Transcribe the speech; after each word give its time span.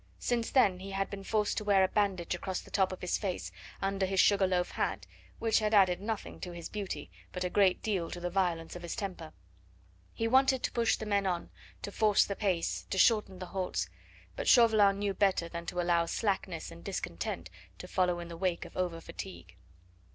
Since 0.17 0.49
then 0.49 0.79
he 0.79 0.89
had 0.93 1.11
been 1.11 1.23
forced 1.23 1.57
to 1.59 1.63
wear 1.63 1.83
a 1.83 1.87
bandage 1.87 2.33
across 2.33 2.59
the 2.59 2.71
top 2.71 2.91
of 2.91 3.01
his 3.01 3.19
face, 3.19 3.51
under 3.83 4.07
his 4.07 4.19
sugar 4.19 4.47
loaf 4.47 4.71
hat, 4.71 5.05
which 5.37 5.59
had 5.59 5.75
added 5.75 6.01
nothing 6.01 6.39
to 6.39 6.53
his 6.53 6.69
beauty, 6.69 7.11
but 7.31 7.43
a 7.43 7.51
great 7.51 7.83
deal 7.83 8.09
to 8.09 8.19
the 8.19 8.31
violence 8.31 8.75
of 8.75 8.81
his 8.81 8.95
temper. 8.95 9.31
He 10.11 10.27
wanted 10.27 10.63
to 10.63 10.71
push 10.71 10.95
the 10.97 11.05
men 11.05 11.27
on, 11.27 11.51
to 11.83 11.91
force 11.91 12.25
the 12.25 12.35
pace, 12.35 12.87
to 12.89 12.97
shorten 12.97 13.37
the 13.37 13.45
halts; 13.53 13.91
but 14.35 14.47
Chauvelin 14.47 14.97
knew 14.97 15.13
better 15.13 15.47
than 15.47 15.67
to 15.67 15.79
allow 15.79 16.07
slackness 16.07 16.71
and 16.71 16.83
discontent 16.83 17.51
to 17.77 17.87
follow 17.87 18.17
in 18.19 18.27
the 18.27 18.35
wake 18.37 18.65
of 18.65 18.75
over 18.75 19.01
fatigue. 19.01 19.55